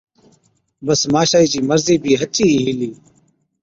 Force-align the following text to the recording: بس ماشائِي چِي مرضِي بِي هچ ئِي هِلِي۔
بس 0.85 1.01
ماشائِي 1.13 1.45
چِي 1.51 1.59
مرضِي 1.69 1.95
بِي 2.03 2.11
هچ 2.21 2.35
ئِي 2.45 2.53
هِلِي۔ 2.65 2.91